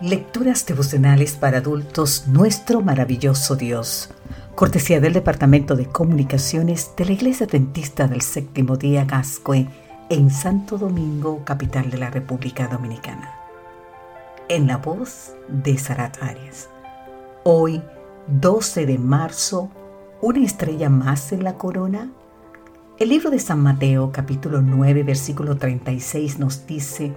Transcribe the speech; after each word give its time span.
Lecturas 0.00 0.64
devocionales 0.64 1.34
para 1.34 1.58
adultos, 1.58 2.26
nuestro 2.26 2.80
maravilloso 2.80 3.54
Dios. 3.54 4.08
Cortesía 4.54 4.98
del 4.98 5.12
Departamento 5.12 5.76
de 5.76 5.84
Comunicaciones 5.84 6.92
de 6.96 7.04
la 7.04 7.12
Iglesia 7.12 7.44
Adventista 7.44 8.08
del 8.08 8.22
Séptimo 8.22 8.78
Día 8.78 9.04
Gascue 9.04 9.68
en 10.08 10.30
Santo 10.30 10.78
Domingo, 10.78 11.44
capital 11.44 11.90
de 11.90 11.98
la 11.98 12.08
República 12.08 12.66
Dominicana. 12.66 13.34
En 14.48 14.66
la 14.66 14.78
voz 14.78 15.34
de 15.48 15.76
Sarat 15.76 16.22
Arias. 16.22 16.70
Hoy, 17.44 17.82
12 18.26 18.86
de 18.86 18.96
marzo, 18.96 19.68
¿una 20.22 20.42
estrella 20.42 20.88
más 20.88 21.30
en 21.32 21.44
la 21.44 21.58
corona? 21.58 22.10
El 22.98 23.10
libro 23.10 23.28
de 23.28 23.38
San 23.38 23.60
Mateo, 23.60 24.12
capítulo 24.12 24.62
9, 24.62 25.02
versículo 25.02 25.58
36 25.58 26.38
nos 26.38 26.66
dice, 26.66 27.12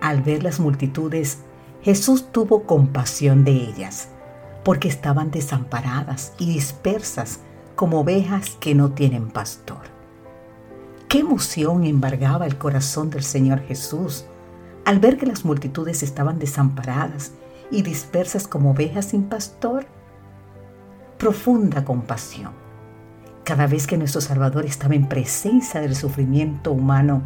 al 0.00 0.22
ver 0.22 0.44
las 0.44 0.60
multitudes, 0.60 1.38
Jesús 1.84 2.32
tuvo 2.32 2.62
compasión 2.62 3.44
de 3.44 3.50
ellas, 3.50 4.08
porque 4.64 4.88
estaban 4.88 5.30
desamparadas 5.30 6.32
y 6.38 6.46
dispersas 6.46 7.40
como 7.74 8.00
ovejas 8.00 8.56
que 8.58 8.74
no 8.74 8.92
tienen 8.92 9.28
pastor. 9.28 9.82
Qué 11.08 11.18
emoción 11.18 11.84
embargaba 11.84 12.46
el 12.46 12.56
corazón 12.56 13.10
del 13.10 13.22
Señor 13.22 13.60
Jesús 13.60 14.24
al 14.86 14.98
ver 14.98 15.18
que 15.18 15.26
las 15.26 15.44
multitudes 15.44 16.02
estaban 16.02 16.38
desamparadas 16.38 17.32
y 17.70 17.82
dispersas 17.82 18.48
como 18.48 18.70
ovejas 18.70 19.04
sin 19.04 19.24
pastor. 19.24 19.84
Profunda 21.18 21.84
compasión. 21.84 22.52
Cada 23.44 23.66
vez 23.66 23.86
que 23.86 23.98
nuestro 23.98 24.22
Salvador 24.22 24.64
estaba 24.64 24.94
en 24.94 25.06
presencia 25.06 25.82
del 25.82 25.96
sufrimiento 25.96 26.72
humano, 26.72 27.20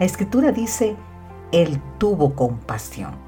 la 0.00 0.06
Escritura 0.06 0.50
dice 0.50 0.96
él 1.52 1.78
tuvo 1.98 2.34
compasión. 2.34 3.27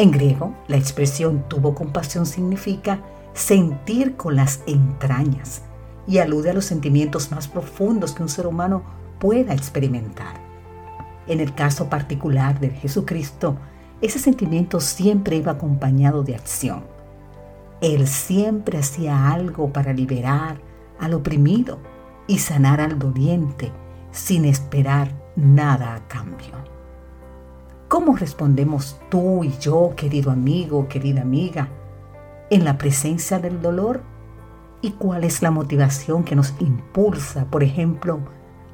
En 0.00 0.12
griego, 0.12 0.54
la 0.66 0.78
expresión 0.78 1.44
tuvo 1.46 1.74
compasión 1.74 2.24
significa 2.24 3.02
sentir 3.34 4.16
con 4.16 4.34
las 4.34 4.62
entrañas 4.66 5.60
y 6.06 6.16
alude 6.16 6.48
a 6.48 6.54
los 6.54 6.64
sentimientos 6.64 7.30
más 7.30 7.48
profundos 7.48 8.12
que 8.12 8.22
un 8.22 8.30
ser 8.30 8.46
humano 8.46 8.82
pueda 9.18 9.52
experimentar. 9.52 10.40
En 11.26 11.38
el 11.38 11.54
caso 11.54 11.90
particular 11.90 12.60
de 12.60 12.70
Jesucristo, 12.70 13.58
ese 14.00 14.18
sentimiento 14.18 14.80
siempre 14.80 15.36
iba 15.36 15.52
acompañado 15.52 16.22
de 16.22 16.34
acción. 16.34 16.82
Él 17.82 18.08
siempre 18.08 18.78
hacía 18.78 19.30
algo 19.30 19.70
para 19.70 19.92
liberar 19.92 20.62
al 20.98 21.12
oprimido 21.12 21.78
y 22.26 22.38
sanar 22.38 22.80
al 22.80 22.98
doliente 22.98 23.70
sin 24.12 24.46
esperar 24.46 25.12
nada 25.36 25.94
a 25.94 26.08
cambio. 26.08 26.79
¿Cómo 27.90 28.14
respondemos 28.14 29.00
tú 29.08 29.42
y 29.42 29.50
yo, 29.58 29.94
querido 29.96 30.30
amigo, 30.30 30.86
querida 30.86 31.22
amiga, 31.22 31.70
en 32.48 32.64
la 32.64 32.78
presencia 32.78 33.40
del 33.40 33.60
dolor? 33.60 34.00
¿Y 34.80 34.92
cuál 34.92 35.24
es 35.24 35.42
la 35.42 35.50
motivación 35.50 36.22
que 36.22 36.36
nos 36.36 36.54
impulsa, 36.60 37.46
por 37.46 37.64
ejemplo, 37.64 38.20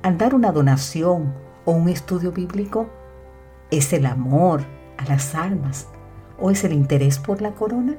al 0.03 0.19
dar 0.19 0.35
una 0.35 0.53
donación 0.53 1.33
o 1.65 1.73
un 1.73 1.89
estudio 1.89 2.31
bíblico? 2.31 2.91
¿Es 3.71 3.95
el 3.95 4.05
amor 4.05 4.61
a 4.99 5.07
las 5.07 5.35
almas 5.35 5.89
o 6.39 6.51
es 6.51 6.63
el 6.65 6.75
interés 6.75 7.19
por 7.19 7.41
la 7.41 7.53
corona? 7.53 7.97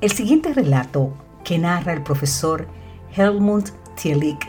El 0.00 0.10
siguiente 0.10 0.54
relato 0.54 1.12
que 1.44 1.58
narra 1.58 1.92
el 1.92 2.02
profesor 2.02 2.66
Helmut 3.14 3.68
Tillich 4.00 4.48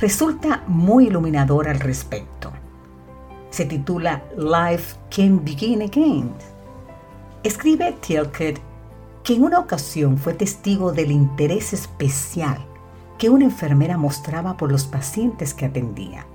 resulta 0.00 0.64
muy 0.66 1.08
iluminador 1.08 1.68
al 1.68 1.78
respecto 1.78 2.45
se 3.56 3.64
titula 3.64 4.22
Life 4.36 4.96
Can 5.08 5.42
Begin 5.42 5.80
Again. 5.80 6.30
Escribe 7.42 7.96
Tilkett 8.06 8.60
que 9.24 9.32
en 9.32 9.44
una 9.44 9.58
ocasión 9.60 10.18
fue 10.18 10.34
testigo 10.34 10.92
del 10.92 11.10
interés 11.10 11.72
especial 11.72 12.58
que 13.16 13.30
una 13.30 13.46
enfermera 13.46 13.96
mostraba 13.96 14.58
por 14.58 14.70
los 14.70 14.84
pacientes 14.84 15.54
que 15.54 15.64
atendía. 15.64 16.26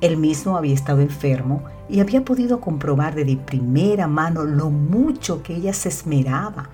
Él 0.00 0.16
mismo 0.16 0.56
había 0.56 0.72
estado 0.72 1.02
enfermo 1.02 1.62
y 1.90 2.00
había 2.00 2.24
podido 2.24 2.58
comprobar 2.62 3.14
de 3.14 3.36
primera 3.36 4.06
mano 4.06 4.44
lo 4.44 4.70
mucho 4.70 5.42
que 5.42 5.56
ella 5.56 5.74
se 5.74 5.90
esmeraba 5.90 6.70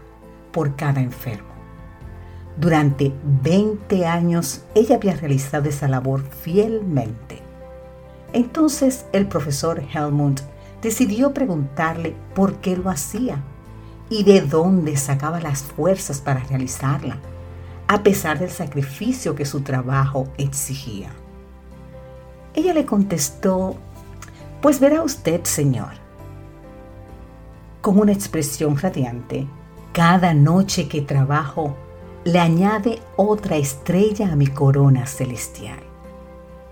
por 0.53 0.77
cada 0.77 1.01
enfermo. 1.01 1.49
Durante 2.57 3.13
20 3.43 4.07
años 4.07 4.63
ella 4.77 4.95
había 4.95 5.17
realizado 5.17 5.69
esa 5.69 5.89
labor 5.89 6.23
fielmente 6.23 7.46
entonces 8.33 9.07
el 9.13 9.27
profesor 9.27 9.83
Helmut 9.93 10.41
decidió 10.83 11.33
preguntarle 11.33 12.15
por 12.35 12.57
qué 12.57 12.77
lo 12.77 12.91
hacía 12.91 13.43
y 14.09 14.25
de 14.25 14.41
dónde 14.41 14.97
sacaba 14.97 15.41
las 15.41 15.63
fuerzas 15.63 16.21
para 16.21 16.41
realizarla, 16.41 17.19
a 17.89 18.03
pesar 18.03 18.39
del 18.39 18.51
sacrificio 18.51 19.35
que 19.35 19.45
su 19.45 19.63
trabajo 19.63 20.29
exigía. 20.39 21.11
Ella 22.55 22.73
le 22.73 22.87
contestó, 22.87 23.77
pues 24.61 24.81
verá 24.81 25.03
usted, 25.03 25.45
señor. 25.45 25.91
Con 27.81 27.99
una 27.99 28.13
expresión 28.13 28.77
radiante, 28.77 29.47
cada 29.93 30.35
noche 30.35 30.89
que 30.89 31.03
trabajo 31.03 31.77
le 32.25 32.39
añade 32.39 33.01
otra 33.17 33.57
estrella 33.57 34.33
a 34.33 34.37
mi 34.37 34.47
corona 34.49 35.07
celestial 35.07 35.86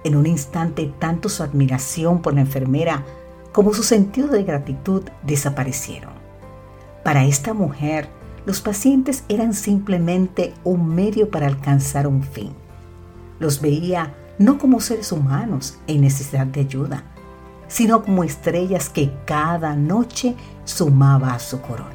En 0.03 0.15
un 0.15 0.25
instante, 0.25 0.91
tanto 0.99 1.29
su 1.29 1.43
admiración 1.43 2.21
por 2.21 2.33
la 2.33 2.41
enfermera 2.41 3.05
como 3.53 3.73
su 3.73 3.83
sentido 3.83 4.27
de 4.27 4.43
gratitud 4.43 5.03
desaparecieron. 5.23 6.11
Para 7.03 7.25
esta 7.25 7.53
mujer, 7.53 8.09
los 8.45 8.61
pacientes 8.61 9.23
eran 9.29 9.53
simplemente 9.53 10.53
un 10.63 10.93
medio 10.93 11.29
para 11.29 11.47
alcanzar 11.47 12.07
un 12.07 12.23
fin. 12.23 12.51
Los 13.39 13.61
veía 13.61 14.13
no 14.37 14.57
como 14.57 14.81
seres 14.81 15.11
humanos 15.11 15.77
en 15.87 16.01
necesidad 16.01 16.47
de 16.47 16.61
ayuda, 16.61 17.12
sino 17.73 18.03
como 18.03 18.23
estrellas 18.23 18.87
que 18.87 19.11
cada 19.25 19.75
noche 19.75 20.35
sumaba 20.63 21.33
a 21.33 21.39
su 21.39 21.59
corona. 21.59 21.89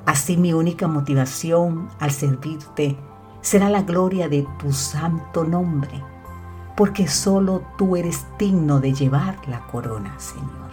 Así 0.07 0.37
mi 0.37 0.53
única 0.53 0.89
motivación 0.89 1.89
al 2.01 2.11
servirte 2.11 2.97
será 3.41 3.69
la 3.69 3.83
gloria 3.83 4.29
de 4.29 4.47
tu 4.59 4.73
santo 4.73 5.45
nombre, 5.45 6.03
porque 6.77 7.07
solo 7.07 7.63
tú 7.77 7.95
eres 7.95 8.27
digno 8.39 8.81
de 8.81 8.93
llevar 8.93 9.37
la 9.49 9.67
corona, 9.67 10.19
Señor. 10.19 10.68